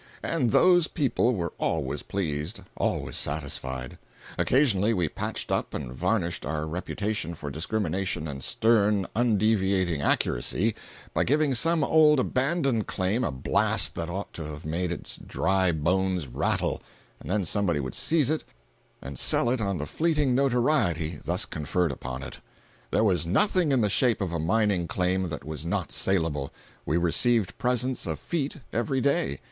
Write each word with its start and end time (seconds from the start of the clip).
And 0.23 0.49
those 0.49 0.87
people 0.87 1.35
were 1.35 1.53
always 1.59 2.01
pleased, 2.01 2.61
always 2.75 3.15
satisfied. 3.15 3.99
Occasionally 4.39 4.95
we 4.95 5.07
patched 5.07 5.51
up 5.51 5.75
and 5.75 5.93
varnished 5.93 6.43
our 6.43 6.65
reputation 6.65 7.35
for 7.35 7.51
discrimination 7.51 8.27
and 8.27 8.41
stern, 8.43 9.05
undeviating 9.15 10.01
accuracy, 10.01 10.73
by 11.13 11.23
giving 11.23 11.53
some 11.53 11.83
old 11.83 12.19
abandoned 12.19 12.87
claim 12.87 13.23
a 13.23 13.29
blast 13.31 13.93
that 13.93 14.09
ought 14.09 14.33
to 14.33 14.41
have 14.45 14.65
made 14.65 14.91
its 14.91 15.19
dry 15.19 15.71
bones 15.71 16.27
rattle—and 16.27 17.29
then 17.29 17.45
somebody 17.45 17.79
would 17.79 17.93
seize 17.93 18.31
it 18.31 18.43
and 19.03 19.19
sell 19.19 19.51
it 19.51 19.61
on 19.61 19.77
the 19.77 19.85
fleeting 19.85 20.33
notoriety 20.33 21.19
thus 21.25 21.45
conferred 21.45 21.91
upon 21.91 22.23
it. 22.23 22.39
There 22.89 23.03
was 23.03 23.27
nothing 23.27 23.71
in 23.71 23.81
the 23.81 23.87
shape 23.91 24.19
of 24.19 24.33
a 24.33 24.39
mining 24.39 24.87
claim 24.87 25.29
that 25.29 25.45
was 25.45 25.63
not 25.63 25.91
salable. 25.91 26.51
We 26.87 26.97
received 26.97 27.55
presents 27.59 28.07
of 28.07 28.17
"feet" 28.19 28.55
every 28.73 28.99
day. 28.99 29.37